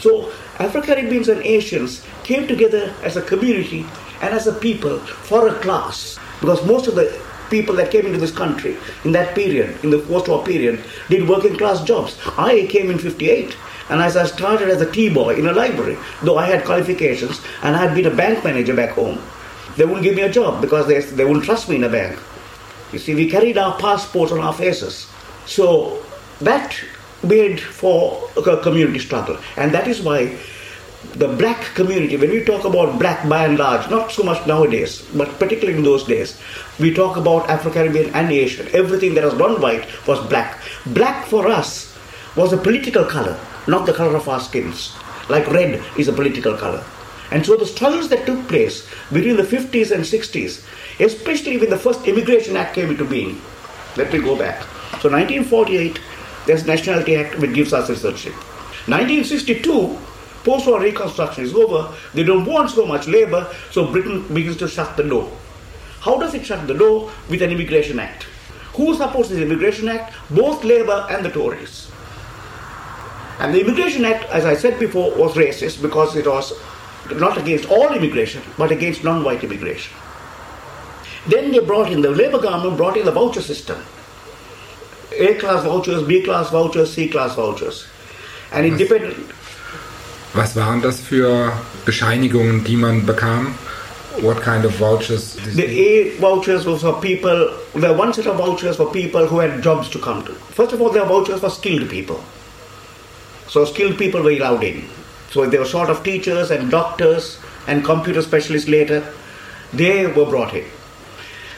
So 0.00 0.32
Afro-Caribbeans 0.58 1.28
and 1.28 1.42
Asians 1.42 2.04
came 2.24 2.46
together 2.46 2.94
as 3.02 3.16
a 3.16 3.22
community 3.22 3.86
and 4.20 4.34
as 4.34 4.46
a 4.46 4.52
people 4.52 4.98
for 4.98 5.48
a 5.48 5.54
class 5.60 6.18
because 6.40 6.64
most 6.66 6.86
of 6.88 6.94
the 6.94 7.20
people 7.50 7.74
that 7.76 7.90
came 7.90 8.06
into 8.06 8.18
this 8.18 8.32
country 8.32 8.76
in 9.04 9.12
that 9.12 9.34
period, 9.34 9.76
in 9.84 9.90
the 9.90 9.98
post-war 9.98 10.44
period, 10.44 10.82
did 11.08 11.28
working 11.28 11.56
class 11.56 11.84
jobs. 11.84 12.18
I 12.38 12.66
came 12.70 12.90
in 12.90 12.98
58 12.98 13.56
and 13.90 14.00
as 14.00 14.16
I 14.16 14.24
started 14.24 14.68
as 14.68 14.80
a 14.80 14.90
tea 14.90 15.10
boy 15.10 15.36
in 15.36 15.46
a 15.46 15.52
library, 15.52 15.98
though 16.22 16.38
I 16.38 16.46
had 16.46 16.64
qualifications 16.64 17.40
and 17.62 17.76
I 17.76 17.78
had 17.78 17.94
been 17.94 18.06
a 18.06 18.16
bank 18.16 18.42
manager 18.42 18.74
back 18.74 18.90
home, 18.90 19.20
they 19.76 19.84
wouldn't 19.84 20.02
give 20.02 20.16
me 20.16 20.22
a 20.22 20.32
job 20.32 20.60
because 20.60 20.86
they, 20.86 21.00
they 21.00 21.24
wouldn't 21.24 21.44
trust 21.44 21.68
me 21.68 21.76
in 21.76 21.84
a 21.84 21.88
bank. 21.88 22.18
You 22.92 22.98
see, 22.98 23.14
we 23.14 23.30
carried 23.30 23.58
our 23.58 23.78
passports 23.78 24.32
on 24.32 24.40
our 24.40 24.52
faces. 24.52 25.06
So 25.46 26.02
that 26.40 26.76
made 27.22 27.60
for 27.60 28.28
a 28.36 28.56
community 28.62 28.98
struggle. 28.98 29.38
And 29.56 29.72
that 29.72 29.88
is 29.88 30.00
why 30.02 30.36
the 31.14 31.28
black 31.28 31.60
community, 31.74 32.16
when 32.16 32.30
we 32.30 32.44
talk 32.44 32.64
about 32.64 32.98
black 32.98 33.28
by 33.28 33.44
and 33.44 33.58
large, 33.58 33.90
not 33.90 34.12
so 34.12 34.22
much 34.22 34.46
nowadays, 34.46 35.02
but 35.14 35.28
particularly 35.38 35.78
in 35.78 35.84
those 35.84 36.04
days, 36.04 36.40
we 36.78 36.92
talk 36.94 37.16
about 37.16 37.48
Afro-Caribbean 37.50 38.14
and 38.14 38.30
Asian. 38.30 38.68
Everything 38.72 39.14
that 39.14 39.24
was 39.24 39.34
non-white 39.34 39.86
was 40.06 40.24
black. 40.28 40.60
Black 40.86 41.26
for 41.26 41.48
us 41.48 41.96
was 42.36 42.52
a 42.52 42.56
political 42.56 43.04
color, 43.04 43.38
not 43.66 43.86
the 43.86 43.92
color 43.92 44.16
of 44.16 44.28
our 44.28 44.40
skins. 44.40 44.94
Like 45.28 45.46
red 45.48 45.82
is 45.98 46.08
a 46.08 46.12
political 46.12 46.56
color. 46.56 46.84
And 47.30 47.44
so 47.44 47.56
the 47.56 47.66
struggles 47.66 48.08
that 48.10 48.26
took 48.26 48.46
place 48.46 48.86
between 49.12 49.36
the 49.36 49.42
50s 49.42 49.90
and 49.90 50.04
60s, 50.04 50.64
especially 51.00 51.58
when 51.58 51.70
the 51.70 51.78
first 51.78 52.06
Immigration 52.06 52.56
Act 52.56 52.74
came 52.74 52.90
into 52.90 53.04
being, 53.04 53.40
let 53.96 54.12
me 54.12 54.20
go 54.20 54.36
back. 54.36 54.62
So 55.00 55.10
1948, 55.10 56.00
there's 56.46 56.66
Nationality 56.66 57.16
Act 57.16 57.38
which 57.38 57.54
gives 57.54 57.72
us 57.72 57.86
citizenship. 57.86 58.34
1962, 58.88 59.98
post-war 60.44 60.80
reconstruction 60.80 61.44
is 61.44 61.54
over. 61.54 61.94
They 62.14 62.24
don't 62.24 62.44
want 62.44 62.70
so 62.70 62.86
much 62.86 63.06
labor, 63.06 63.52
so 63.70 63.90
Britain 63.90 64.26
begins 64.34 64.56
to 64.58 64.68
shut 64.68 64.96
the 64.96 65.04
door. 65.04 65.30
How 66.00 66.18
does 66.18 66.34
it 66.34 66.44
shut 66.44 66.66
the 66.66 66.74
door? 66.74 67.12
With 67.30 67.42
an 67.42 67.50
Immigration 67.50 68.00
Act. 68.00 68.24
Who 68.74 68.94
supports 68.96 69.28
this 69.28 69.38
Immigration 69.38 69.88
Act? 69.88 70.14
Both 70.30 70.64
Labour 70.64 71.06
and 71.10 71.24
the 71.24 71.30
Tories. 71.30 71.90
And 73.38 73.54
the 73.54 73.60
Immigration 73.60 74.04
Act, 74.04 74.24
as 74.30 74.44
I 74.44 74.54
said 74.54 74.80
before, 74.80 75.14
was 75.14 75.34
racist 75.34 75.80
because 75.80 76.16
it 76.16 76.26
was 76.26 76.52
not 77.10 77.38
against 77.38 77.68
all 77.70 77.92
immigration, 77.92 78.42
but 78.56 78.72
against 78.72 79.04
non-white 79.04 79.44
immigration. 79.44 79.92
Then 81.26 81.52
they 81.52 81.60
brought 81.60 81.90
in, 81.90 82.02
the 82.02 82.10
Labour 82.10 82.40
government 82.40 82.76
brought 82.76 82.96
in 82.96 83.04
the 83.04 83.12
voucher 83.12 83.42
system. 83.42 83.78
A-class 85.12 85.64
vouchers, 85.64 86.02
B-class 86.02 86.50
vouchers, 86.50 86.92
C-class 86.94 87.34
vouchers. 87.34 87.86
And 88.52 88.66
it 88.66 88.76
depended... 88.76 89.16
Was 90.34 90.56
waren 90.56 90.80
das 90.80 91.00
für 91.00 91.52
Bescheinigungen, 91.84 92.64
die 92.64 92.76
man 92.76 93.02
bekam? 93.06 93.54
What 94.20 94.40
kind 94.42 94.64
of 94.64 94.74
vouchers? 94.76 95.36
The 95.54 95.64
A 95.64 96.16
vouchers 96.18 96.66
was 96.66 96.80
for 96.82 97.00
people, 97.00 97.54
there 97.74 97.92
were 97.92 97.98
one 97.98 98.12
set 98.14 98.26
of 98.26 98.36
vouchers 98.36 98.76
for 98.76 98.90
people 98.90 99.26
who 99.26 99.38
had 99.38 99.62
jobs 99.62 99.88
to 99.90 99.98
come 99.98 100.24
to. 100.24 100.32
First 100.32 100.72
of 100.72 100.80
all, 100.80 100.90
there 100.90 101.02
were 101.02 101.08
vouchers 101.08 101.40
for 101.40 101.50
skilled 101.50 101.88
people. 101.88 102.22
So 103.48 103.64
skilled 103.66 103.98
people 103.98 104.22
were 104.22 104.30
allowed 104.30 104.64
in. 104.64 104.84
So 105.30 105.46
they 105.46 105.58
were 105.58 105.66
short 105.66 105.90
of 105.90 106.02
teachers 106.02 106.50
and 106.50 106.70
doctors 106.70 107.38
and 107.66 107.84
computer 107.84 108.22
specialists 108.22 108.68
later. 108.68 109.02
They 109.72 110.06
were 110.06 110.26
brought 110.26 110.54
in. 110.54 110.64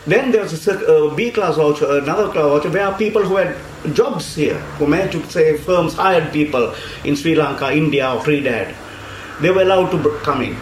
Then 0.06 0.32
there's 0.32 0.68
a 0.68 0.72
uh, 0.74 1.14
B 1.14 1.30
class 1.30 1.56
voucher, 1.56 1.98
another 1.98 2.30
class 2.30 2.44
voucher, 2.44 2.70
where 2.70 2.92
people 2.92 3.22
who 3.22 3.36
had 3.36 3.56
jobs 3.94 4.34
here, 4.34 4.58
who 4.78 4.86
managed 4.86 5.12
to 5.12 5.30
say 5.30 5.56
firms 5.56 5.94
hired 5.94 6.30
people 6.32 6.74
in 7.04 7.16
Sri 7.16 7.34
Lanka, 7.34 7.72
India, 7.72 8.12
or 8.12 8.22
Trinidad. 8.22 8.74
They 9.40 9.50
were 9.50 9.62
allowed 9.62 9.90
to 9.90 10.20
come 10.22 10.42
in. 10.42 10.56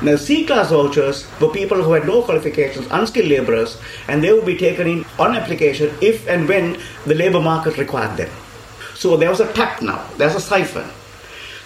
Now, 0.00 0.16
C 0.16 0.46
class 0.46 0.70
vouchers 0.70 1.26
were 1.40 1.50
people 1.50 1.82
who 1.82 1.92
had 1.92 2.06
no 2.06 2.22
qualifications, 2.22 2.86
unskilled 2.90 3.28
laborers, 3.28 3.78
and 4.06 4.22
they 4.22 4.32
would 4.32 4.46
be 4.46 4.56
taken 4.56 4.86
in 4.86 5.04
on 5.18 5.36
application 5.36 5.94
if 6.00 6.26
and 6.28 6.48
when 6.48 6.78
the 7.04 7.14
labor 7.14 7.40
market 7.40 7.76
required 7.76 8.16
them. 8.16 8.30
So 8.94 9.16
there 9.16 9.28
was 9.28 9.40
a 9.40 9.52
tap 9.52 9.82
now, 9.82 10.06
there's 10.16 10.34
a 10.34 10.40
siphon. 10.40 10.88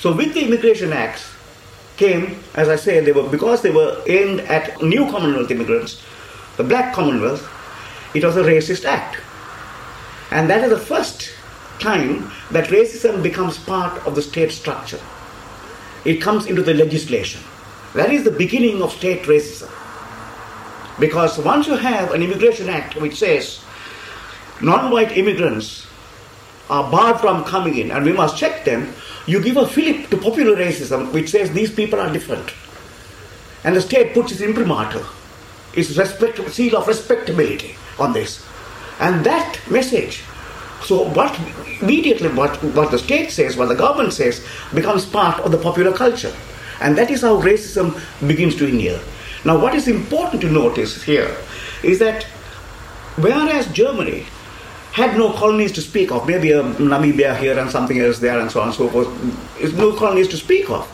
So 0.01 0.13
with 0.13 0.35
the 0.35 0.45
Immigration 0.45 0.93
Acts 0.93 1.31
came, 1.97 2.43
as 2.55 2.69
I 2.69 2.77
say, 2.77 3.01
they 3.01 3.13
were 3.13 3.29
because 3.29 3.63
they 3.63 3.71
were 3.71 4.03
aimed 4.09 4.41
at 4.41 4.83
new 4.83 5.09
Commonwealth 5.11 5.51
immigrants, 5.51 6.03
the 6.57 6.65
black 6.65 6.95
Commonwealth, 6.95 7.49
it 8.15 8.25
was 8.25 8.37
a 8.37 8.43
racist 8.43 8.85
act. 8.85 9.17
And 10.31 10.49
that 10.51 10.65
is 10.65 10.71
the 10.71 10.79
first 10.79 11.31
time 11.79 12.31
that 12.51 12.69
racism 12.69 13.23
becomes 13.23 13.59
part 13.59 14.07
of 14.07 14.15
the 14.15 14.23
state 14.23 14.53
structure. 14.53 15.01
It 16.05 16.21
comes 16.21 16.47
into 16.47 16.63
the 16.63 16.75
legislation. 16.75 17.43
That 17.95 18.11
is 18.13 18.25
the 18.25 18.31
beginning 18.31 18.83
of 18.83 18.93
state 18.93 19.23
racism. 19.25 19.71
Because 20.99 21.39
once 21.39 21.67
you 21.67 21.77
have 21.77 22.13
an 22.13 22.23
immigration 22.23 22.69
act 22.69 22.97
which 22.97 23.17
says 23.17 23.63
non 24.61 24.91
white 24.91 25.17
immigrants 25.17 25.87
are 26.71 26.91
barred 26.91 27.21
from 27.21 27.45
coming 27.45 27.77
in 27.77 27.91
and 27.91 28.05
we 28.05 28.13
must 28.13 28.37
check 28.37 28.65
them, 28.65 28.93
you 29.27 29.43
give 29.43 29.57
a 29.57 29.67
fillip 29.67 30.09
to 30.11 30.17
popular 30.17 30.57
racism 30.57 31.13
which 31.13 31.31
says 31.31 31.53
these 31.53 31.73
people 31.73 32.01
are 32.01 32.13
different. 32.13 32.53
And 33.65 33.77
the 33.77 33.81
state 33.81 34.15
puts 34.15 34.33
its 34.33 34.41
imprimatur, 34.41 35.05
its 35.75 35.97
respect, 35.97 36.39
seal 36.51 36.77
of 36.77 36.87
respectability 36.87 37.77
on 37.99 38.13
this. 38.13 38.45
And 39.01 39.25
that 39.25 39.59
message, 39.71 40.23
so 40.83 41.09
what 41.11 41.39
immediately 41.81 42.29
what, 42.29 42.63
what 42.75 42.91
the 42.91 42.99
state 42.99 43.31
says, 43.31 43.57
what 43.57 43.69
the 43.69 43.75
government 43.75 44.13
says, 44.13 44.45
becomes 44.75 45.05
part 45.05 45.41
of 45.41 45.51
the 45.51 45.59
popular 45.59 45.93
culture. 45.93 46.35
And 46.81 46.97
that 46.99 47.11
is 47.11 47.23
how 47.23 47.41
racism 47.41 48.01
begins 48.27 48.57
to 48.57 48.67
inhere. 48.67 49.01
Now, 49.45 49.59
what 49.61 49.75
is 49.75 49.89
important 49.89 50.43
to 50.43 50.51
notice 50.51 51.03
here 51.03 51.37
is 51.83 51.99
that 51.99 52.25
whereas 53.17 53.67
Germany 53.73 54.27
had 54.93 55.17
no 55.17 55.33
colonies 55.33 55.73
to 55.73 55.81
speak 55.81 56.13
of, 56.13 56.29
maybe 56.29 56.53
a 56.53 56.63
Namibia 56.63 57.37
here 57.39 57.59
and 57.59 57.71
something 57.71 57.99
else 57.99 58.19
there 58.19 58.39
and 58.39 58.51
so 58.51 58.61
on 58.61 58.69
and 58.69 58.77
so 58.77 58.89
forth. 58.89 59.09
There's 59.59 59.73
no 59.73 59.95
colonies 59.95 60.29
to 60.29 60.37
speak 60.37 60.71
of. 60.71 60.87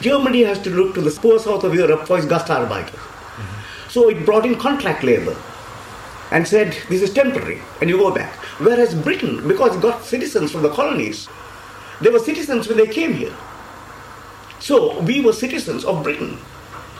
Germany 0.00 0.42
has 0.42 0.58
to 0.62 0.70
look 0.70 0.94
to 0.94 1.00
the 1.00 1.10
poor 1.20 1.38
south 1.38 1.62
of 1.62 1.74
Europe 1.74 2.06
for 2.06 2.18
its 2.18 2.26
Gastarbeiter. 2.26 3.13
So 3.94 4.08
it 4.08 4.26
brought 4.26 4.44
in 4.44 4.56
contract 4.56 5.04
labor 5.04 5.36
and 6.32 6.48
said, 6.48 6.76
this 6.88 7.00
is 7.00 7.12
temporary, 7.12 7.60
and 7.80 7.88
you 7.88 7.96
go 7.96 8.12
back. 8.12 8.34
Whereas 8.58 8.92
Britain, 8.92 9.46
because 9.46 9.76
it 9.76 9.82
got 9.82 10.04
citizens 10.04 10.50
from 10.50 10.62
the 10.62 10.70
colonies, 10.70 11.28
they 12.00 12.10
were 12.10 12.18
citizens 12.18 12.66
when 12.66 12.76
they 12.76 12.88
came 12.88 13.12
here. 13.12 13.32
So 14.58 14.98
we 15.02 15.20
were 15.20 15.32
citizens 15.32 15.84
of 15.84 16.02
Britain. 16.02 16.38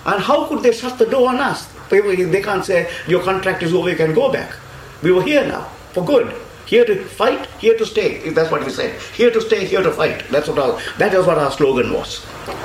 And 0.07 0.23
how 0.23 0.47
could 0.47 0.63
they 0.63 0.71
shut 0.71 0.97
the 0.97 1.07
door 1.07 1.31
on 1.31 1.39
us? 1.39 1.67
They 1.89 2.43
can't 2.43 2.65
say, 2.65 2.89
your 3.09 3.25
contract 3.25 3.65
is 3.65 3.75
over, 3.75 3.91
you 3.91 3.97
can 3.97 4.15
go 4.15 4.31
back. 4.31 4.55
We 5.03 5.11
were 5.11 5.25
here 5.25 5.45
now, 5.45 5.65
for 5.95 6.05
good. 6.05 6.33
Here 6.75 6.85
to 6.87 6.97
fight, 7.05 7.47
here 7.61 7.77
to 7.79 7.87
stay. 7.87 8.19
That's 8.31 8.51
what 8.51 8.65
we 8.65 8.71
said. 8.73 9.01
Here 9.17 9.31
to 9.31 9.41
stay, 9.41 9.65
here 9.65 9.81
to 9.81 9.93
fight. 9.93 10.25
That's 10.33 10.49
what 10.49 10.59
our, 10.59 10.77
that 10.99 11.15
is 11.15 11.25
what 11.25 11.39
our 11.39 11.53
slogan 11.53 11.93
was. 11.93 12.21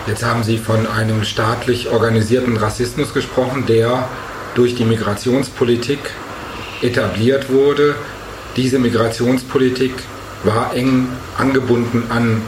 Jetzt 0.07 0.23
haben 0.25 0.41
Sie 0.41 0.57
von 0.57 0.87
einem 0.87 1.23
staatlich 1.23 1.89
organisierten 1.89 2.57
Rassismus 2.57 3.13
gesprochen, 3.13 3.65
der 3.67 4.09
durch 4.55 4.73
die 4.73 4.83
Migrationspolitik 4.83 5.99
etabliert 6.81 7.51
wurde. 7.51 7.97
Diese 8.55 8.79
Migrationspolitik 8.79 9.93
war 10.43 10.75
eng 10.75 11.09
angebunden 11.37 12.05
an 12.09 12.41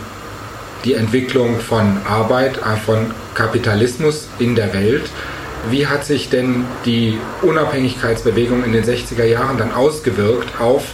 die 0.83 0.95
Entwicklung 0.95 1.59
von 1.59 1.97
Arbeit, 2.09 2.57
äh, 2.57 2.75
von 2.83 3.11
Kapitalismus 3.35 4.27
in 4.39 4.55
der 4.55 4.73
Welt. 4.73 5.11
Wie 5.69 5.85
hat 5.85 6.05
sich 6.05 6.31
denn 6.31 6.65
die 6.85 7.19
Unabhängigkeitsbewegung 7.43 8.63
in 8.63 8.71
den 8.71 8.83
60er 8.83 9.25
Jahren 9.25 9.59
dann 9.59 9.71
ausgewirkt 9.71 10.59
auf 10.59 10.85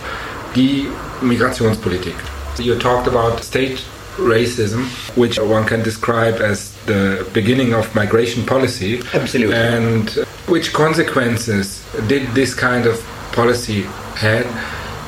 die 0.53 0.87
Migrationspolitik? 1.21 2.15
You 2.59 2.77
talked 2.79 3.07
about 3.07 3.43
state 3.43 3.83
racism, 4.17 4.85
which 5.15 5.39
one 5.39 5.65
can 5.65 5.83
describe 5.83 6.41
as 6.41 6.73
the 6.85 7.27
beginning 7.33 7.73
of 7.73 7.93
migration 7.93 8.45
policy. 8.45 9.01
Absolutely. 9.13 9.55
And 9.55 10.09
which 10.47 10.73
consequences 10.73 11.85
did 12.07 12.33
this 12.33 12.55
kind 12.55 12.87
of 12.87 12.99
policy 13.31 13.83
had 14.15 14.45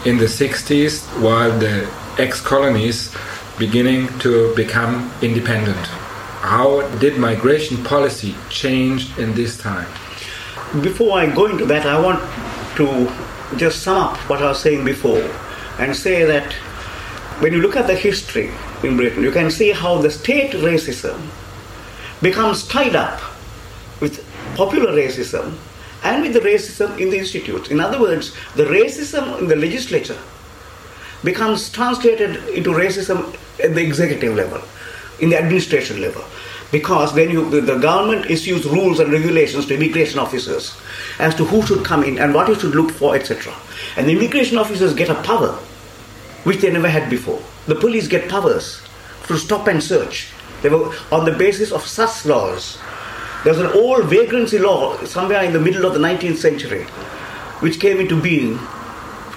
in 0.05 0.17
the 0.17 0.25
60s 0.27 1.01
while 1.22 1.51
the 1.58 1.89
ex-colonies 2.19 3.12
beginning 3.58 4.08
to 4.19 4.53
become 4.55 5.12
independent? 5.22 5.88
How 6.41 6.88
did 7.00 7.17
migration 7.17 7.84
policy 7.84 8.36
change 8.50 9.17
in 9.17 9.34
this 9.34 9.58
time? 9.58 9.88
Before 10.81 11.17
I 11.19 11.25
go 11.25 11.48
into 11.48 11.65
that, 11.65 11.86
I 11.86 12.00
want 12.00 12.19
to 12.77 13.12
just 13.58 13.82
sum 13.84 13.98
up 13.98 14.18
what 14.29 14.41
I 14.41 14.50
was 14.50 14.62
saying 14.62 14.86
before 14.86 15.24
and 15.79 15.96
say 15.96 16.24
that 16.25 16.53
when 17.41 17.53
you 17.53 17.62
look 17.62 17.75
at 17.75 17.88
the 17.88 17.96
history 17.96 18.51
in 18.84 18.98
Britain, 18.98 19.24
you 19.24 19.32
can 19.32 19.50
see 19.50 19.72
how 19.72 19.98
the 19.98 20.12
state 20.12 20.51
racism 20.51 21.20
becomes 22.22 22.68
tied 22.68 22.96
up 22.96 23.22
with 24.01 24.25
popular 24.56 24.91
racism 24.91 25.56
and 26.03 26.22
with 26.22 26.34
the 26.34 26.39
racism 26.39 27.00
in 27.00 27.10
the 27.10 27.18
institutes. 27.18 27.70
In 27.70 27.79
other 27.79 28.00
words, 28.00 28.36
the 28.56 28.65
racism 28.65 29.39
in 29.39 29.48
the 29.48 29.56
legislature 29.56 30.18
becomes 31.24 31.70
translated 31.70 32.36
into 32.50 32.72
racism 32.72 33.36
at 33.63 33.75
the 33.75 33.82
executive 33.82 34.36
level, 34.36 34.62
in 35.20 35.29
the 35.29 35.38
administration 35.38 36.01
level. 36.01 36.24
Because 36.72 37.14
when 37.14 37.32
you, 37.32 37.50
the 37.50 37.78
government 37.80 38.30
issues 38.30 38.66
rules 38.66 39.00
and 39.00 39.12
regulations 39.12 39.66
to 39.68 39.76
immigration 39.76 40.20
officers 40.20 40.80
as 41.18 41.34
to 41.36 41.46
who 41.46 41.66
should 41.66 41.84
come 41.84 42.04
in 42.04 42.20
and 42.20 42.34
what 42.34 42.48
you 42.48 42.56
should 42.56 42.76
look 42.76 42.92
for, 42.92 43.16
etc. 43.16 43.54
And 43.98 44.08
the 44.08 44.14
immigration 44.14 44.58
officers 44.58 44.94
get 44.94 45.10
a 45.10 45.22
power 45.24 45.54
which 46.44 46.62
they 46.62 46.72
never 46.72 46.90
had 46.90 47.10
before. 47.10 47.42
The 47.66 47.76
police 47.76 48.08
get 48.08 48.30
powers 48.30 48.82
to 49.28 49.38
stop 49.38 49.68
and 49.68 49.84
search. 49.84 50.30
They 50.62 50.70
were 50.70 50.94
on 51.12 51.26
the 51.26 51.32
basis 51.32 51.72
of 51.72 51.86
sus 51.86 52.26
laws. 52.26 52.78
There's 53.44 53.60
an 53.60 53.68
old 53.68 54.06
vagrancy 54.06 54.60
law 54.60 54.98
somewhere 55.06 55.44
in 55.44 55.54
the 55.54 55.60
middle 55.60 55.86
of 55.86 55.94
the 55.94 56.00
19th 56.00 56.38
century 56.38 56.84
which 57.62 57.80
came 57.80 58.00
into 58.00 58.20
being 58.22 58.60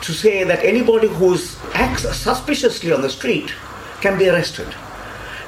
to 0.03 0.13
say 0.13 0.45
that 0.45 0.65
anybody 0.65 1.09
who 1.09 1.37
acts 1.75 2.03
suspiciously 2.17 2.93
on 2.93 3.03
the 3.03 3.11
street 3.11 3.53
can 4.01 4.19
be 4.19 4.29
arrested. 4.29 4.75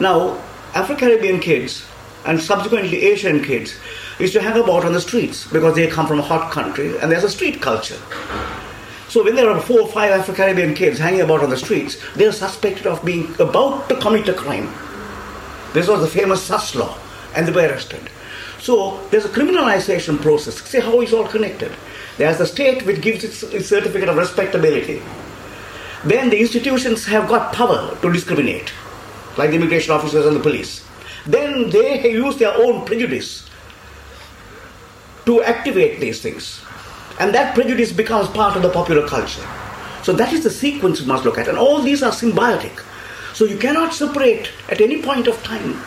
Now, 0.00 0.40
Afro 0.74 0.96
Caribbean 0.96 1.38
kids 1.38 1.86
and 2.26 2.40
subsequently 2.40 3.04
Asian 3.04 3.44
kids 3.44 3.76
used 4.18 4.32
to 4.32 4.42
hang 4.42 4.60
about 4.60 4.84
on 4.84 4.92
the 4.92 5.00
streets 5.00 5.46
because 5.52 5.76
they 5.76 5.86
come 5.86 6.04
from 6.04 6.18
a 6.18 6.22
hot 6.22 6.50
country 6.50 6.98
and 6.98 7.12
there's 7.12 7.22
a 7.22 7.30
street 7.30 7.62
culture. 7.62 7.98
So 9.08 9.22
when 9.22 9.36
there 9.36 9.48
are 9.48 9.60
four 9.60 9.82
or 9.82 9.88
five 9.88 10.10
Afro 10.10 10.34
Caribbean 10.34 10.74
kids 10.74 10.98
hanging 10.98 11.20
about 11.20 11.44
on 11.44 11.50
the 11.50 11.56
streets, 11.56 11.96
they 12.16 12.26
are 12.26 12.32
suspected 12.32 12.88
of 12.88 13.04
being 13.04 13.32
about 13.38 13.88
to 13.88 14.00
commit 14.00 14.28
a 14.28 14.34
crime. 14.34 14.66
This 15.74 15.86
was 15.86 16.00
the 16.00 16.08
famous 16.08 16.42
sus 16.42 16.74
law, 16.74 16.98
and 17.36 17.46
they 17.46 17.52
were 17.52 17.68
arrested. 17.68 18.10
So 18.58 19.06
there's 19.10 19.26
a 19.26 19.28
criminalization 19.28 20.20
process. 20.20 20.60
See 20.62 20.80
how 20.80 21.00
it's 21.00 21.12
all 21.12 21.28
connected. 21.28 21.70
There's 22.16 22.38
the 22.38 22.46
state 22.46 22.84
which 22.84 23.00
gives 23.00 23.22
its, 23.22 23.44
its 23.44 23.68
certificate 23.68 24.08
of 24.08 24.16
respectability. 24.16 25.02
Then 26.04 26.30
the 26.30 26.40
institutions 26.40 27.04
have 27.06 27.28
got 27.28 27.52
power 27.52 27.96
to 28.02 28.12
discriminate, 28.12 28.72
like 29.36 29.50
the 29.50 29.56
immigration 29.56 29.92
officers 29.94 30.26
and 30.26 30.36
the 30.36 30.40
police. 30.40 30.86
Then 31.26 31.70
they 31.70 32.10
use 32.10 32.36
their 32.36 32.54
own 32.54 32.84
prejudice 32.84 33.48
to 35.26 35.42
activate 35.42 36.00
these 36.00 36.20
things. 36.20 36.60
And 37.18 37.34
that 37.34 37.54
prejudice 37.54 37.92
becomes 37.92 38.28
part 38.28 38.56
of 38.56 38.62
the 38.62 38.70
popular 38.70 39.06
culture. 39.06 39.46
So 40.02 40.12
that 40.12 40.32
is 40.32 40.44
the 40.44 40.50
sequence 40.50 41.00
you 41.00 41.06
must 41.06 41.24
look 41.24 41.38
at. 41.38 41.48
And 41.48 41.56
all 41.56 41.80
these 41.80 42.02
are 42.02 42.12
symbiotic. 42.12 42.84
So 43.34 43.44
you 43.44 43.56
cannot 43.56 43.94
separate 43.94 44.50
at 44.68 44.80
any 44.80 45.02
point 45.02 45.26
of 45.26 45.42
time. 45.42 45.80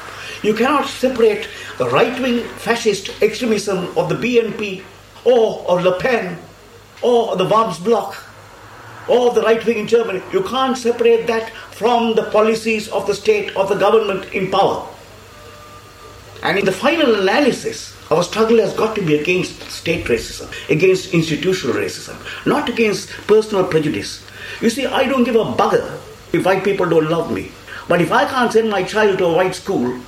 You 0.43 0.53
cannot 0.53 0.87
separate 0.87 1.47
the 1.77 1.89
right 1.89 2.19
wing 2.21 2.43
fascist 2.57 3.21
extremism 3.21 3.97
of 3.97 4.09
the 4.09 4.15
BNP 4.15 4.83
or 5.23 5.65
of 5.67 5.83
Le 5.83 5.99
Pen 5.99 6.37
or 7.01 7.35
the 7.35 7.45
Vlaams 7.45 7.83
Blok 7.83 8.26
or 9.07 9.33
the 9.33 9.41
right 9.41 9.63
wing 9.65 9.79
in 9.79 9.87
Germany. 9.87 10.21
You 10.31 10.43
can't 10.43 10.77
separate 10.77 11.27
that 11.27 11.51
from 11.71 12.15
the 12.15 12.23
policies 12.31 12.87
of 12.89 13.07
the 13.07 13.13
state, 13.13 13.55
of 13.55 13.69
the 13.69 13.75
government 13.75 14.33
in 14.33 14.51
power. 14.51 14.87
And 16.43 16.57
in 16.57 16.65
the 16.65 16.71
final 16.71 17.15
analysis, 17.21 17.95
our 18.11 18.23
struggle 18.23 18.57
has 18.59 18.73
got 18.73 18.95
to 18.95 19.01
be 19.01 19.15
against 19.17 19.61
state 19.69 20.05
racism, 20.05 20.47
against 20.69 21.13
institutional 21.13 21.75
racism, 21.75 22.15
not 22.45 22.69
against 22.69 23.09
personal 23.27 23.65
prejudice. 23.65 24.23
You 24.61 24.69
see, 24.69 24.85
I 24.85 25.05
don't 25.05 25.23
give 25.23 25.35
a 25.35 25.45
bugger 25.45 25.99
if 26.33 26.45
white 26.45 26.63
people 26.63 26.87
don't 26.87 27.09
love 27.09 27.31
me. 27.31 27.51
But 27.87 28.01
if 28.01 28.11
I 28.11 28.25
can't 28.25 28.51
send 28.51 28.69
my 28.69 28.83
child 28.83 29.17
to 29.17 29.25
a 29.25 29.33
white 29.33 29.55
school, 29.55 29.99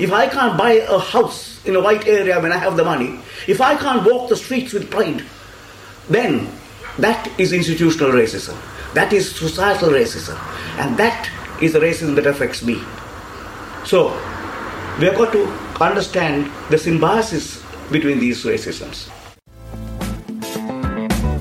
if 0.00 0.12
I 0.12 0.26
can't 0.26 0.56
buy 0.56 0.72
a 0.72 0.98
house 0.98 1.64
in 1.64 1.76
a 1.76 1.80
white 1.80 2.06
area 2.06 2.40
when 2.40 2.52
I 2.52 2.58
have 2.58 2.76
the 2.76 2.84
money, 2.84 3.20
if 3.46 3.60
I 3.60 3.76
can't 3.76 4.04
walk 4.04 4.28
the 4.28 4.36
streets 4.36 4.72
with 4.72 4.90
pride, 4.90 5.24
then 6.08 6.48
that 6.98 7.28
is 7.38 7.52
institutional 7.52 8.12
racism. 8.12 8.56
That 8.94 9.12
is 9.12 9.30
societal 9.34 9.90
racism. 9.90 10.36
And 10.78 10.96
that 10.98 11.28
is 11.60 11.72
the 11.72 11.80
racism 11.80 12.14
that 12.16 12.26
affects 12.26 12.62
me. 12.62 12.78
So, 13.84 14.12
we 14.98 15.06
have 15.06 15.16
got 15.16 15.32
to 15.32 15.46
understand 15.80 16.50
the 16.70 16.78
symbiosis 16.78 17.62
between 17.90 18.20
these 18.20 18.44
racisms. 18.44 19.10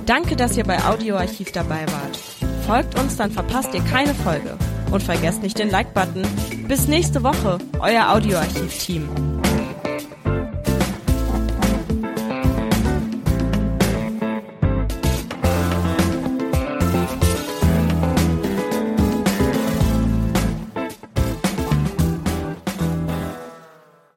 Danke, 0.06 0.36
dass 0.36 0.58
ihr 0.58 0.64
bei 0.64 0.84
Audioarchiv 0.84 1.52
dabei 1.52 1.86
wart. 1.88 2.18
Folgt 2.66 3.00
uns, 3.00 3.18
dann 3.18 3.32
verpasst 3.32 3.74
ihr 3.74 3.82
keine 3.82 4.14
Folge. 4.14 4.58
Und 4.92 5.02
vergesst 5.02 5.42
nicht 5.42 5.58
den 5.58 5.70
Like-Button. 5.70 6.24
Bis 6.68 6.88
nächste 6.88 7.24
Woche, 7.24 7.60
euer 7.80 8.10
Audioarchiv-Team. 8.10 9.08